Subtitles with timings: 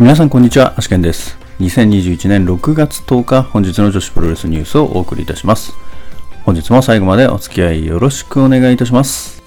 [0.00, 1.36] 皆さんこんにちは、アシケンです。
[1.58, 5.72] 2021年6月10日、本日の女子プロレスニュースをお送りいたします。
[6.44, 9.42] 本日も最後までお付き合いよろしくお願いいたします。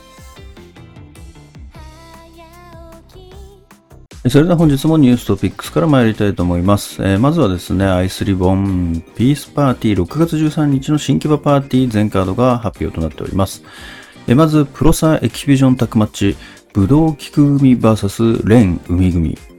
[4.28, 7.02] それでは本日もニューストピックスから参りたいと思います。
[7.02, 13.63] えーまずはですね、アイスリボンピースパーティー6月13日の新規場パーティー全カードが発表となっております。
[14.28, 16.36] えーまず、プロサーエキビジョンタックマッチ、
[16.73, 19.51] ブドウキク組 VS レン海組。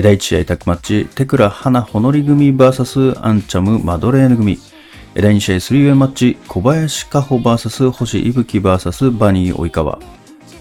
[0.00, 4.56] 第1試合タッグマッチ、テクラ花ほのり組 VS アンチャムマドレーヌ組。
[5.14, 9.98] 第2試合 3way マッチ、小林加穂 VS 星伊吹 VS バニー及川。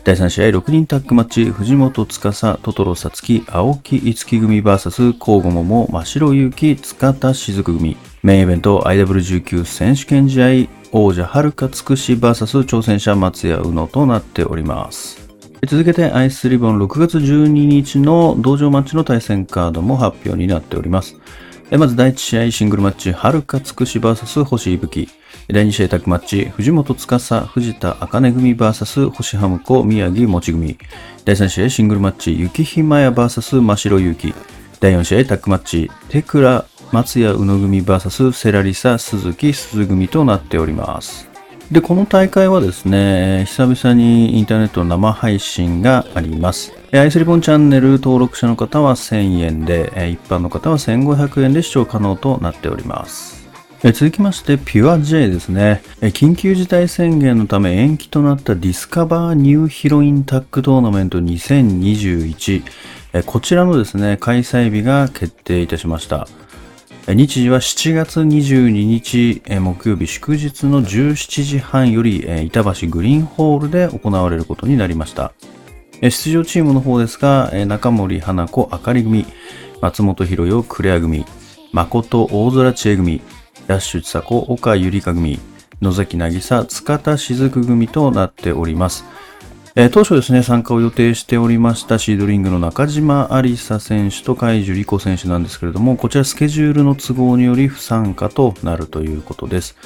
[0.03, 7.95] 第3試合6人タッグマッチ、藤本司、トトロさつき、青木いつき組 VS 交互桃、真白ゆうき、塚田雫組。
[8.23, 15.26] メインイベント IW19 選手権試合、王者はるかつくし VS 挑戦者松谷宇野となっております。
[15.65, 21.17] 続けてアイスリボン6月12日の道場マッチの対戦カードも発表になっております。
[21.71, 25.09] まず第1試合シングルマッチ、はるかつくし VS 星いぶき。
[25.49, 30.77] 第2試合タッグマッチ、藤本司、藤田茜組 VS 星ハム子、宮城もち組。
[31.25, 34.33] 第3試合シングルマッチ、雪ひまや VS 真白ゆうき。
[34.79, 41.26] 第4試合タッグマッチ、テクラ松谷宇野組 VS セラリサ鈴木鈴組となっております。
[41.71, 46.71] で、この大会はですね、久々にインターネットの生配信があります。
[46.93, 53.49] アイスリボンチャンネル登録者の方は1000円で、一般の方は1500円で視聴可能となっております。
[53.83, 55.81] 続きまして、ピュア J ですね。
[55.99, 62.63] 緊急事態宣言のため延期となったディスカバーニューヒロインタッグトーナメント2021。
[63.25, 66.29] こちらのですね、開催日が決定いたしました。
[67.15, 75.31] 日時は7月22日木曜日祝日の17時半より板橋グリーンホールで行われることになりました。
[76.01, 79.25] 出場チームの方ですが、中森花子あかり組、
[79.81, 81.25] 松本博代クレア組、
[81.71, 83.21] 誠大空知恵組、
[83.67, 85.39] ラッシュ千佐子岡ゆりか組、
[85.81, 89.05] 野崎渚塚田雫組となっております。
[89.79, 99.77] えー当初ですね、参加を予定しておりましたシードリングの中島ありさ選手と海樹里子選手なんですけれども、こちらスケジュールの都合により不参加となるということです。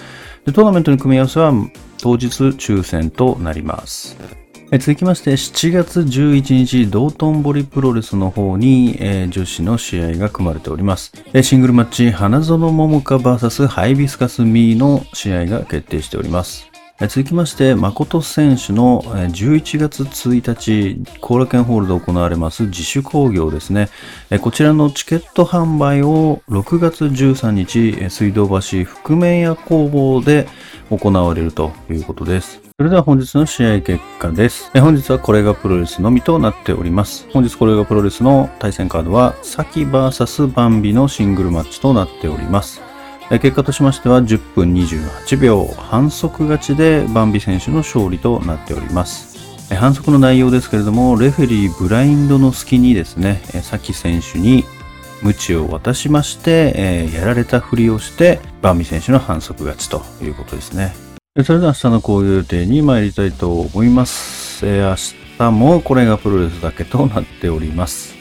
[0.46, 1.52] でトーナメントの組み合わせは
[2.02, 4.16] 当日抽選となります。
[4.72, 11.12] 続きまして、7月11日、道頓堀プロレスの方に、えー女子の試合が組まれております。
[11.44, 16.71] シングルマッチ、花園桃香 VS ハイビスカスミーの試合が決定しております。
[17.08, 23.90] 続きまして、誠選手の11月1日、後楽園ホールで行われます自主興行ですね。
[24.42, 30.48] こちらのチケット販売を6月13日、水道橋覆面屋工房で
[30.92, 32.62] 行われるということです。
[32.78, 34.70] それでは本日の試合結果です。
[34.80, 37.28] 本日はこれがプロレスのみとなっております。
[37.34, 42.82] 本日これがプロレスの対戦カードは、サキ VS バンビのシングルマッチとなっております。
[43.40, 49.32] 結果としましては10分28秒反則勝ちでバンビ選手の勝利となっております。
[49.76, 54.66] 反則の内容ですけれども、レフェリーブラインドの隙にですね、サキ選手に
[55.24, 60.94] 鞭を渡しまして、えーやられたふりをして、バンビ選手の反則勝ちということですね。
[61.46, 64.66] それでは明日の講義予定に参りたいと思います。
[64.66, 64.96] えー明
[65.38, 68.21] 日もこれがプロレスだけとなっております。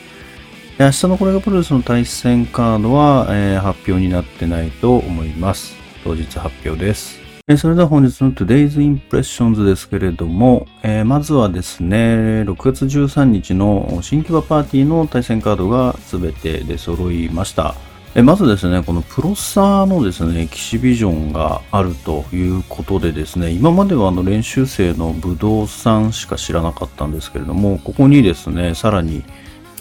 [0.81, 5.77] 明日のこれがプロレスの対戦カードは、えー発表になってないと思います。
[6.05, 7.21] 当日発表です。
[7.49, 17.75] えーそれでは本日の Today's Impressions ですけれども、えーまずはですね、6月13日の新規場パーティーの対戦カードが全て出揃いました。
[18.15, 29.23] えまずですね、このプロサーのですね、エキシビジョンがあるということでですね、今まではあの練習生の武道さんしか知らなかったんですけれども、ここにですね、さらに、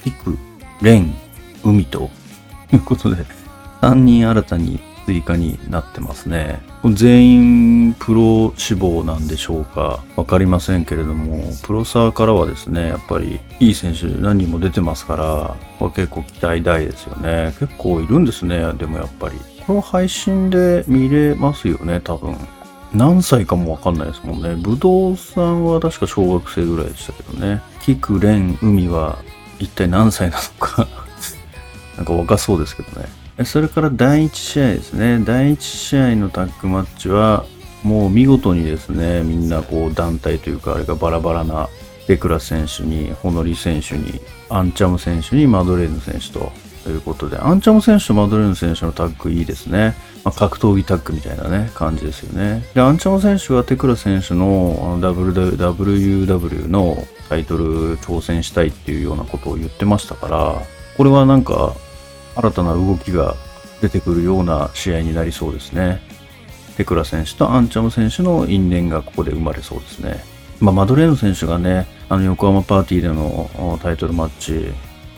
[0.03, 0.37] キク、
[0.81, 1.13] レン、
[1.63, 2.09] 海と
[2.71, 3.23] いうことで、
[3.81, 6.61] 3人新たに追加になってますね。
[6.93, 17.53] 全員プロ志望なんでしょうかわかりませんけれども、プロサーからはですね、やっぱりいい選手何人も出てますから、これ結構期待大ですよね。
[17.59, 19.35] 結構いるんですね、でもやっぱり。
[19.67, 22.35] これ配信で見れますよね、多分。
[22.93, 24.55] 何歳かもわかんないですもんね。
[24.55, 27.61] 武道さんは確か小学生ぐらいでしたけどね。
[27.81, 29.17] キク、レン、海は
[29.59, 30.87] 一体何歳なのか
[31.97, 33.45] なんか若そうですけどね。
[33.45, 35.19] それから第1試合ですね。
[35.23, 37.45] 第1試合のタッグマッチは、
[37.83, 41.69] もう見事にですね、みんなこう団体というか、あれがバラバラな
[42.07, 44.19] デクラ選手に、ホノリ選手に、
[44.49, 46.51] アンチャム選手に、マドレーヌ選手と、
[46.83, 49.95] ということで、アンチャム選手とマドレーヌ選手のタッグいいですね。
[50.23, 52.63] まあ、格闘技タッグみたいなね、感じですよね。
[52.73, 56.97] で、アンチャム選手はテクラ選手のあの WWW の
[57.29, 60.61] タイトル挑戦したいっていうようなことを言ってましたから、
[60.97, 61.73] これはなんか
[62.35, 63.35] 新たな動きが
[63.81, 66.01] 出てくるような試合になりそうですね。
[66.77, 70.23] テクラ選手とアンチャム選手の因縁がここで生まれそうですね。
[70.59, 74.73] まあ、マドレーヌ選手がね、あの横浜パーティーでのタイトルマッチ、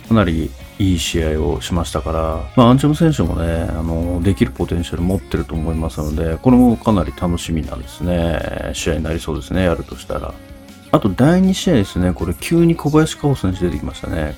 [0.08, 8.72] かなりいい試合をしましたから、まあ、アンチャム選手もね、あの、できるポテンシャル持ってると思いますので、これもかなり楽しみなんですね。
[8.74, 10.34] 試合になりそうですね、やるとしたら。
[10.92, 14.36] あと、第2試合ですね、これ急に小林香穂選手出てきましたね。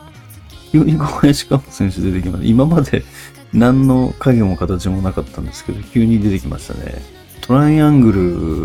[0.72, 2.46] 急に小林香穂選手出てきました。
[2.46, 3.02] 今まで
[3.54, 7.00] 何の影も形もなかったんですけど、急に出てきましたね。
[7.40, 8.12] トライアング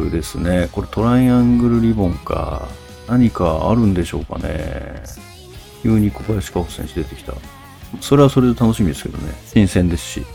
[0.05, 0.67] ルですね。
[0.73, 2.67] これトライアングルリボンか。
[3.07, 5.01] 何かあるんでしょうかね。
[5.87, 7.33] 急に小林香穂選手出てきた。
[8.01, 9.33] それはそれで楽しみですけどね。
[9.45, 10.25] 新鮮ですし。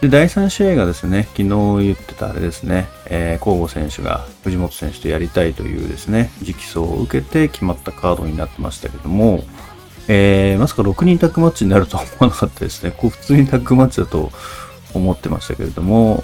[0.00, 1.48] で、第3試合がですね、昨日
[1.84, 9.42] 言ってたあれですね、えー、交互選手が藤本選手とやりたいというですね、直訴を受けて決まったカードになってましたけども、
[10.06, 12.92] えー、まさか6人タッグマッチになるとは思わなかったですね。
[12.96, 14.30] こう普通にタッグマッチだと
[14.94, 16.22] 思ってましたけれども、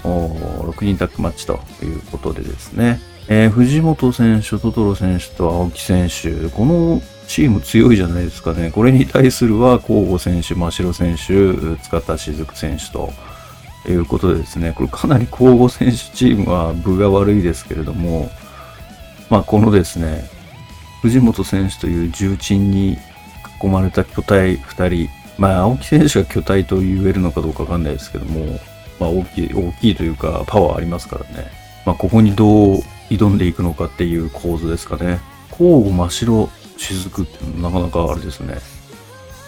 [0.63, 8.71] 6人タッグマッチということでですね、えー、藤本選手、トトロ選手と青木選手、このチーム強いじゃないですかね。
[8.71, 13.13] これに対するは、交互選手、真城選手、塚田雫選手と
[13.87, 18.31] いうことでですね、これかなり交互選手チームは分が悪いですけれども、
[19.29, 20.25] まあこのですね、
[21.01, 22.97] 藤本選手という重鎮に
[23.61, 28.59] 囲まれた巨体2人、まあ青木選手が巨体と言えるのかどうかわかんないですけども、
[28.99, 31.51] まあ大きい、大きいというかパワーありますからね。
[31.85, 35.19] まあここにどう挑んでいくのかっていう構図ですかね。
[35.51, 38.55] 交互真白雫ってなかなかあれですね。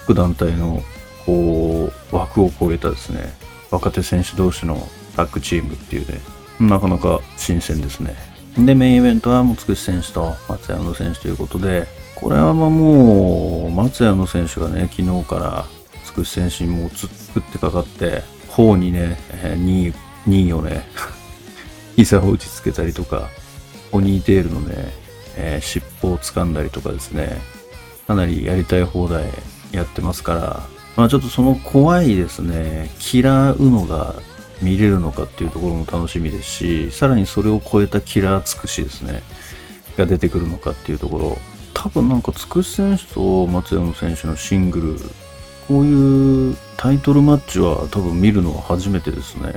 [0.07, 0.81] 各団体の
[1.25, 3.33] こう枠を超えたですね、
[3.69, 6.19] 若手選手同士のタッグチームっていうね、
[6.59, 8.15] なかなか新鮮ですね。
[8.57, 15.65] で、メインイベントは、もつくし選手と松山の選手ということで、これはまあもう、松山の選手がね、昨日から
[16.03, 19.93] つくし選手にもうつくってかかって、頬にね、2位、
[20.27, 20.87] 2位をね、
[21.95, 23.29] 膝を打ちつけたりとか、
[23.91, 24.93] ポニーテールのね、
[25.39, 27.41] えー、尻尾を掴んだりとかですね、
[28.07, 29.29] かなりやりたい放題
[29.71, 34.15] やってますから、まあちょっとその怖いですね、嫌うのが
[34.61, 39.23] 見れるのかっていうところも楽しみですし、さらにそれを超えたキラー尽くしですね、
[39.97, 41.37] が出てくるのかっていうところ、
[41.73, 44.99] 多分なんかつくし選手と松山選手のシングル、
[45.67, 49.53] こういうタイトルマッチは多分見るのは初めてですね。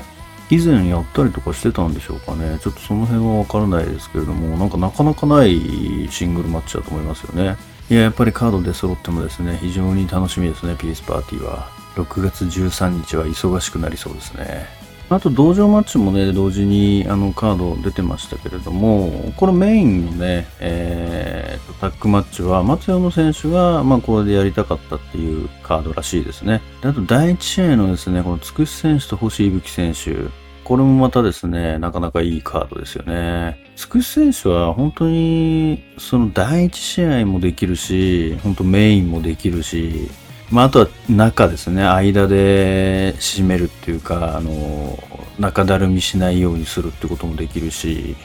[0.50, 2.58] 以前やったりとかしてたんでしょうかね。
[2.60, 7.56] ちょっとその辺はわからないですけれども、なんかなかなかないシングルマッチだと思いますよね。
[7.90, 11.68] いや、やっぱりカードで揃ってもですね、非常に楽しみですね、ピースパーティーは。
[11.94, 14.81] 6月13日は忙しくなりそうですね。
[15.16, 26.62] あと、同場マッチもね、同時にあのカード出てましたけれども、これメインのね、えー、タッグマッチは、松山選手が、まあ、これでやりたかったっていうカードらしいですね。
[26.82, 30.30] であと、第1試合のですね、このつくし選手と星いぶき選手、
[30.64, 33.58] これもまたですね、なかなかいいカードですよね。
[33.74, 40.08] つくし選手は本当に、その第一試合もできるし、本当メインもできるし、
[40.52, 44.98] まあ、あとは中ですね、間で締めるっていうか、あの、
[45.38, 48.16] 中だるみしないようにするってこともできるし、い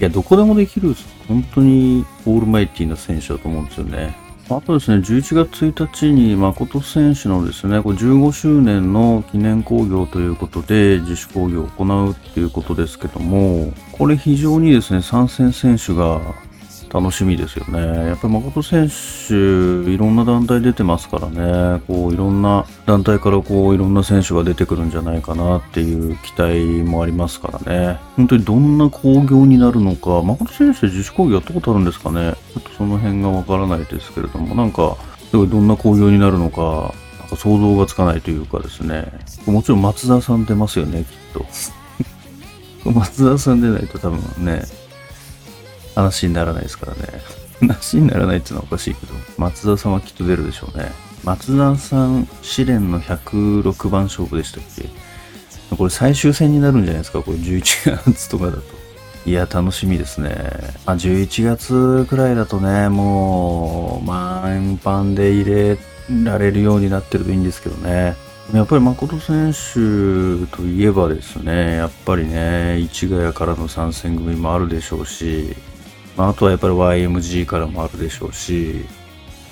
[0.00, 0.96] や、どこでもできる、
[1.28, 4.16] 本当にオールマイティーな選手だと思うんですよね。
[4.50, 16.20] あとですね、11月1日に誠選手のですね、これ15周年の記念興行ということで自主興行を行うっていうことですけども、これ非常にですね、参戦選手が
[16.92, 18.06] 楽しみですよね。
[18.06, 19.34] やっぱり誠選手、
[19.90, 27.98] いろんな団体出てますからね、こういろんな団体からこういろんな選手が出てくるんじゃないかなっていう期待もありますからね。
[28.16, 32.34] 本当にどんな興行になるのか、誠選手自主興行やったことあるんですかね。
[32.54, 34.96] ちょっとその辺がわからないですけれども、なんか、
[35.30, 39.12] すごいどんな興行になるのか、なんか想像がつかないというかですね。
[39.46, 41.46] もちろん松田さん出ますよね、きっと。
[42.90, 44.62] 松田さん出ないと多分ね、
[45.98, 47.00] 話にならないですからね。
[47.60, 50.92] 話にならないっていうのはおかしいけど、松田さんはきっと出るでしょうね。
[51.24, 54.88] 松田さん試練の106番勝負でしたっけ？
[55.76, 57.20] これ最終戦になるんじゃないですか？
[57.22, 58.62] これ11月とかだと。
[59.26, 60.30] いや、楽しみですね。
[60.86, 65.78] あ、11月くらいだとね、もう、満帆で入れ
[66.24, 68.16] られるようになってるといいんですけどね。
[68.54, 75.54] やっぱり誠選手といえばですね、やっぱりね、市ヶ谷からの参戦組もあるでしょうし、
[76.26, 78.84] あ、あとはやっぱり YMG からもあるでしょうし、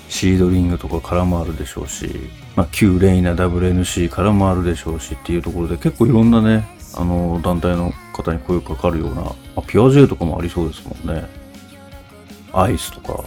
[0.09, 2.09] シードリングとかからもあるでしょうし、
[2.55, 11.25] まあ、旧レイナ WNC からもあるでしょうしっていうところで結構いろんなね、あの、団体の方に声かかるような、まあ、ピュア J とかもありそうですもんね。
[12.53, 13.23] アイスとか。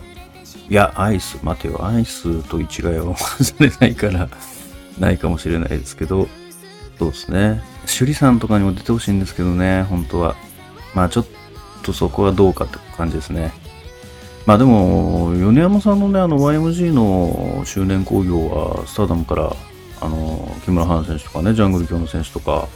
[0.68, 4.28] いや、アイス、待てよ、アイスと一概は 混ざれないから、
[4.98, 6.28] ないかもしれないですけど、
[6.98, 7.62] そうですね。
[7.80, 10.36] 趣里さんとかにも出てほしいんですけどね、本当は。
[10.94, 11.26] まあちょっ
[11.80, 13.52] とそこはどうかって感じですね。
[14.46, 19.52] まあでも、米山さんのね、あの YMG の周年興行は、スターダムから、
[20.00, 22.68] あの、木村花選手とかね、ジャングル京の選手とか、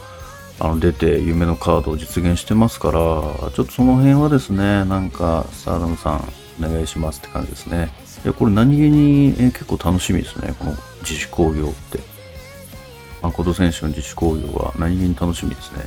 [0.59, 6.29] あの、出て夢のカードを実現してますから、ちょっとその辺はですね、なんか、スターダムさん、
[6.63, 7.89] お願いしますって感じですね。
[8.23, 10.71] いや、これ何気に、え結構楽しみですね、この
[11.01, 11.99] 自主興行って。
[13.21, 15.83] 誠選手の自主興行は何気に楽しみですね。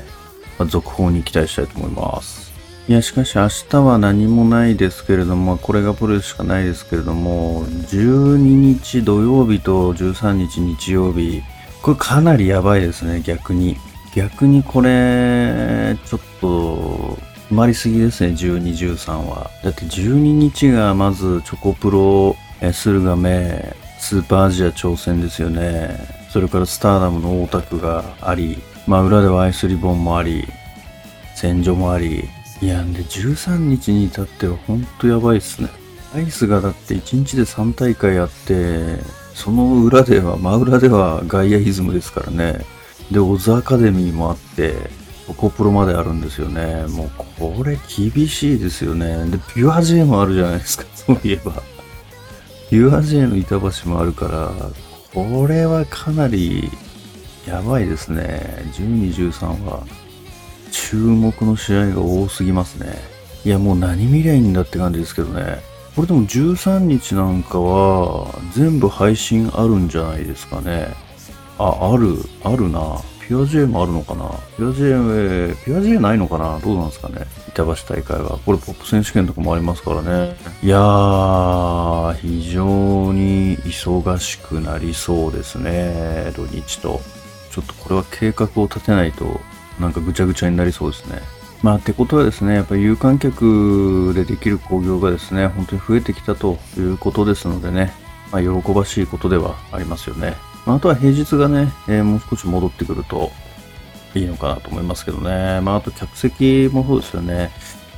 [0.58, 2.47] まあ、続報に期待したいと思います。
[2.88, 11.42] いや、しかし明日は何もないですけれども、これがプロレスしかないですけれども、12日土曜日と13日日曜日、
[11.82, 13.76] これかなりやばいですね、逆に。
[14.14, 17.18] 逆にこれ、ちょっと、
[17.50, 18.62] 埋まりすぎですね、12、
[18.94, 19.50] 13は。
[19.62, 26.08] だって12日がまずチョコプロ、え駿河メ、スーパーアジア挑戦ですよね。
[26.30, 30.48] それからスターダムの大田区があり、まあ裏ではアイスリボンもあり、
[31.34, 32.26] 戦場もあり、
[32.60, 35.68] いや、んで、13日に至ってはほんとやばいっすね。
[36.14, 38.96] アイスがだって1日で3大会あって、
[39.34, 42.64] その裏では、真裏ではガイアイズムですからね。
[43.12, 44.74] で、オズアカデミーもあって、
[45.28, 46.86] ココプロまであるんですよね。
[46.88, 49.26] もうこれ厳しいですよね。
[49.26, 51.62] で、ピュア J もあるじゃないですか、 そういえば。
[52.70, 54.52] ピュア J の板橋もあるから、
[55.14, 56.70] これはかなり
[57.46, 58.64] やばいですね。
[58.72, 59.82] 12、13は
[60.70, 62.98] 注目の試合が多すぎますね。
[63.44, 65.60] いや、もう何見りゃいいんだって感じですけどね。
[65.94, 70.88] これでも13日なんかは全部配信あるんじゃないですかね。
[71.58, 73.00] あ、ある、あるな。
[73.28, 78.38] ピュア J もあるのかなピュア J、ピュア J ないのかなどうなんですかね板橋大会は。
[78.46, 80.36] これポップ選手権とかもありますからね。
[80.62, 86.32] いやー、非常に忙しくなりそうですね。
[86.36, 87.00] 土日と。
[87.50, 89.40] ちょっとこれは計画を立てないと
[89.80, 91.20] なんかぐちゃぐちゃになりそうですね。
[91.62, 97.92] まあ、ってことはですね、やっぱり有観客でできる興行がですね、本当に増えてきたということですのでね、
[98.30, 100.36] まあ、喜ばしいことではありますよね。
[100.66, 103.30] まあ、あとは平日がね、えー、もう少し戻ってくると
[104.14, 105.60] いいのかなと思いますけどね。
[105.60, 107.50] まあ、あと客席もそうですよね。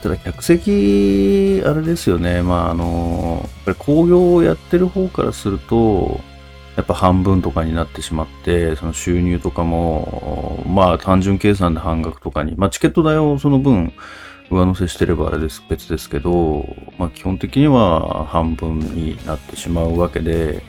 [0.03, 2.43] ただ客席、あれですよね。
[2.43, 6.21] まあ、あの、やっぱり興行をやってる方からすると、
[6.77, 13.93] やっぱ半分とかになってしまって、その収入とかも、まあ単純計算で半額とかに、まあチケット代をその分
[14.51, 16.65] 上乗せしてればあれです、別ですけど、
[16.99, 20.63] まあ基本的には半分になってしまうわけで、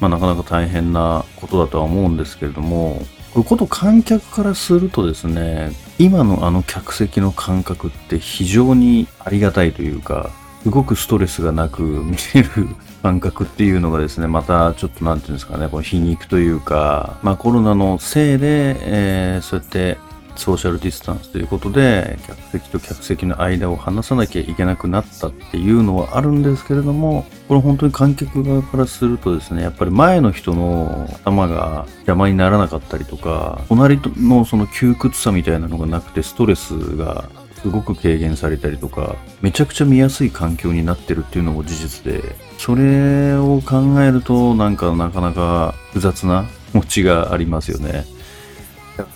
[0.00, 3.02] まあなかなか大変なことだとは思うんですけれども、
[3.34, 10.30] こういうこと観客からするとですね、今のあの客席の感覚って非常にありがたいというか、
[10.62, 12.68] すごくストレスがなく見れる
[13.02, 19.98] 感覚っていうのがですね、またちょっとなんていうんですかね、この皮肉というか、まあコロナのせいで、えー、そうやって
[20.38, 37.28] ソーシャルディスタンスということで、客席と客席の間を離さなきゃいけなくなったっていうのはあるんですけれども、これ本当に観客側からするとですね、やっぱり前の人の頭が邪魔にならなかったりとか、隣のその窮屈さみたいなのがなくてストレスが
[37.62, 42.22] すごく軽減されたりとか、めちゃくちゃ見やすい環境になってるっていうのも事実で、
[42.56, 48.04] それを考えると、なんかなかなか複雑な持ちがありますよね。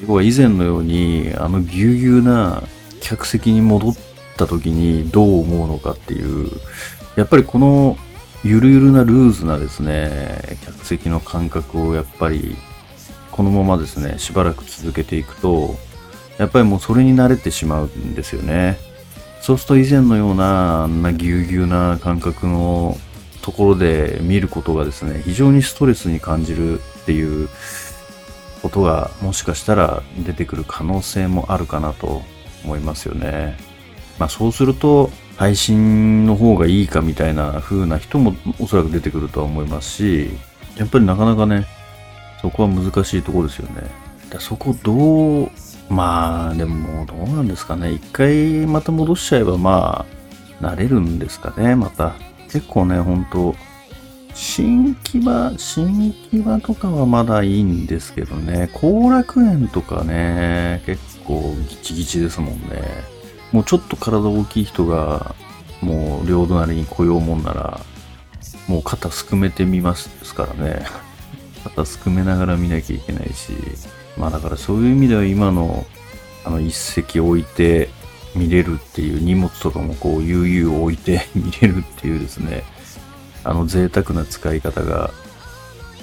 [0.07, 2.63] 要は以前のように、あのぎゅうぎゅうな
[3.01, 3.97] 客席に戻っ
[4.37, 6.51] た時にどう思うのかっていう、
[7.17, 7.97] やっぱりこの
[8.45, 12.57] ゆるゆるなルーズなですね、客席の感覚をやっぱり
[13.31, 15.77] このままですね、しばらく続けていくと、
[16.39, 18.79] やっぱりもうそれに慣れてしまうんですよね。
[19.41, 22.97] そうすると以前のような、あんなぎゅうぎゅうな感覚の
[23.43, 27.49] ところで見ることがですね、非常にストレスに感じるっていう
[28.63, 32.23] ことがもしかしたら出てくる可能性もあるかなと
[32.65, 33.57] 思いますよね。
[34.19, 40.31] まあそうすると配信の方がいいかみたいな風な人もおそらく出てくるとは思いますし、
[40.77, 41.67] やっぱりなかなかね、
[42.41, 43.83] そこは難しいところですよね。
[44.31, 45.51] だそこどう
[45.93, 47.93] まあ、でもどうなんですかね。
[47.93, 50.07] 一回また戻しちゃえばま
[50.61, 52.15] あ、慣れるんですかね、また。
[52.51, 53.55] 結構ね、ほんと、
[54.35, 62.83] 新木場、新木場とかはまだいいんですけどね、後楽園とかね、結構ギチギチですもんね。
[63.53, 65.35] もうちょっと体大きい人が、
[65.83, 67.81] もう両隣に来ようもんなら、
[68.67, 70.87] もう肩すくめてみますですからね。
[71.65, 73.53] 肩すくめながら見なきゃいけないし、
[74.17, 75.87] まあだからそういう意味では今の
[76.45, 77.89] あの一席置いて
[78.35, 82.65] 見れるっていう荷物とかもこう悠々置いて 見れるっていうですね、
[83.45, 85.11] あの贅沢な使い方が、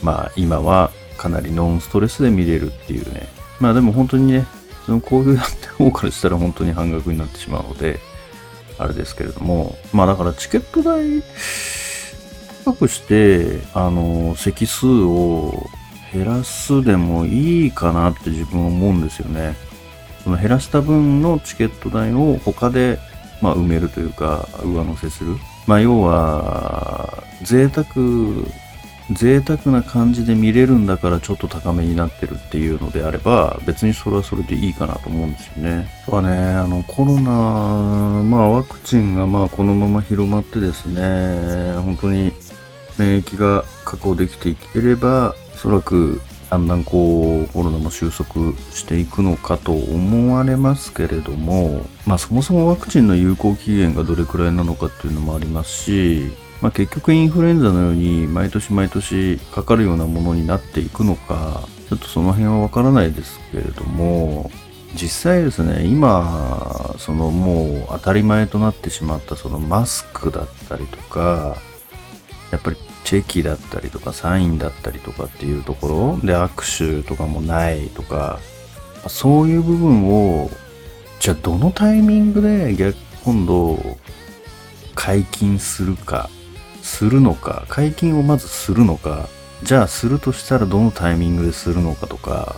[0.01, 3.27] まあ今はかなりノンストレスで見れるっていうね。
[3.59, 4.45] まあでも本当にね、
[4.85, 7.99] その興行やってる方からしたら本当に半額になってしまうので、
[8.77, 11.21] あれですけれども、まあだからチケット代
[12.63, 15.67] 高くして、あの、席数を
[16.13, 19.55] 減らすでもいいかなって自分は思うんですよね。
[20.23, 22.99] その減らした分のチケット代を他で、
[23.41, 25.35] まあ、埋めるというか、上乗せする。
[25.65, 27.85] まあ、要は、贅沢、
[29.11, 35.89] 贅沢な感じで見れるんだからちょっと高めになってるっていうのであれば、別にそれはそれでいいかなと思うんですよね。
[36.07, 37.31] はね、あの、コロナ、
[38.23, 42.33] まあ、ワクチンがまあ、このまま広まってですね、本当に
[42.97, 64.49] 免疫が確保できていければ、そらくだんだんこうコロナも収束していくのかと思われますけれども、まあそもそもワクチンの有効期限がどれくらいなのかっていうのもありますし、まあ結局インフルエンザのように毎年毎年かかるようなものになっていくのか、ちょっとその辺はわからないですけれども、
[64.95, 71.57] 実際ですね、今、そのもう当たり前となってしまったそのマスクだったりとか、
[72.49, 78.39] やっぱりチェキだったりとかサインだったりとかっていうところで握手とかもないとか
[79.07, 80.49] そういう部分を
[81.19, 83.97] じゃあどのタイミングで逆今度
[84.95, 86.29] 解禁するか
[86.81, 89.27] するのか解禁をまずするのか
[89.63, 92.55] じゃあするとしたらどのタイミングでするのかとか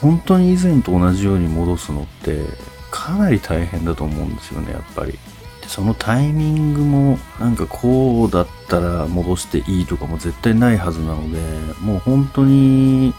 [0.00, 2.44] 本当に以前と同じように戻すのって
[2.90, 5.18] かなり大変だと思うんですよねやっぱり。
[5.72, 11.38] そのタイミングもなんかこうだったら戻していいとかも絶対ないはずなので、
[11.80, 13.14] もう本当に、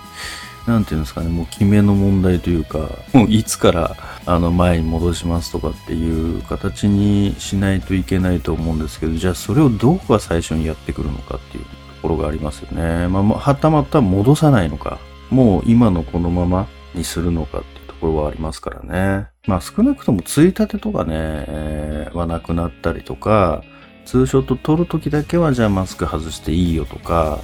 [0.68, 11.70] なんていうんですかね、もう決めの問題というか、もういつからあの前に戻しますとかっていう形にしないといけないと思うんですけど、じゃあそれをどこが最初にやってくるのかっていうと
[12.04, 13.08] ころがありますよね。
[13.08, 15.00] まあ、はたまた戻さないのか、
[15.32, 19.28] もう今のこのままにするのかっていうころはありますからね。
[19.48, 23.63] まあ少なくともついたてとかね、えー、はなくなったりとか、
[24.06, 27.39] ツーショット撮るときだけはじゃあマスク外していいよとか、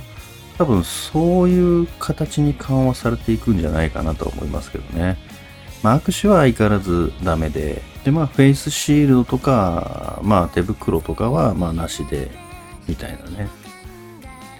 [0.58, 5.18] 多分そういう形に緩和されていくんじゃないかなと思いますけどね。
[5.82, 12.30] まあ握手は相変わらずダメで、でまあフェイスシールドとか、まあ手袋とかはまあなしで、
[12.88, 13.48] みたいなね。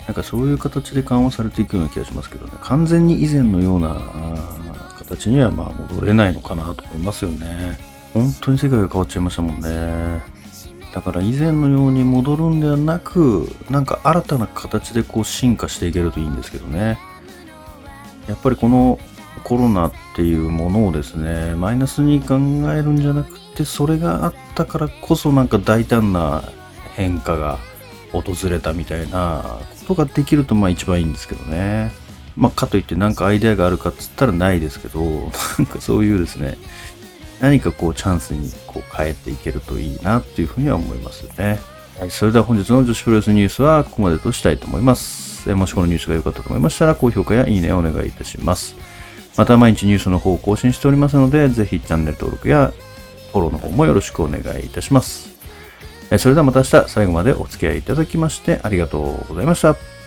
[0.08, 2.54] なんかそういう形で緩和されていくような気がしますけどね。
[2.62, 4.02] 完全に以前のような
[5.16, 7.78] 形にはまあ戻れないのかなと思いますよね。
[8.14, 10.22] 本当に世界が変わっちゃいましたもんね。
[10.94, 17.00] だから以前のように戻るんではなく、なんか新たな形でこう進化していけるといいんですけどね。
[18.28, 19.00] やっぱりこの
[19.44, 26.44] コロナっていうものをですね、マイナスに考えるんじゃなくて、それがあったからこそなんか大胆な
[26.96, 27.60] 変化が
[28.12, 31.92] 訪れたみたいなことができるとまあ一番いいんですけどね。
[32.40, 36.58] まあ、かといって何かアイデアがあるかっつったらないですけど、なんかそういうですね、
[37.42, 41.60] 何かこうチャンスにこう変えていけるといいなっていうふうには思いますよね。
[42.00, 45.54] はい、それでは本日の女子プロレスニュースはここまでとしたいと思います。
[45.54, 48.76] もしこのニュースが良かったと思いましたら、高評価やいいねをお願いいたします。
[49.38, 52.72] また毎日ニュースの方を更新しておりますので、ぜひチャンネル登録や
[53.32, 55.30] フォローの方もよろしくお願いいたします。
[56.18, 59.99] それではまた明日最後までお付き合いいただきましてありがとうございました。